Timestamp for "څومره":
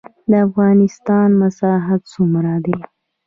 2.13-2.53